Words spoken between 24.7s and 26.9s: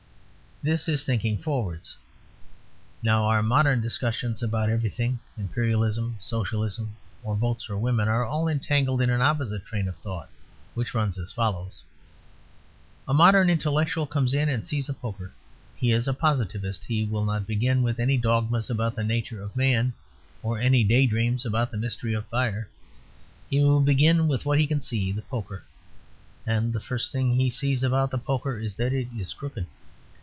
see, the poker; and the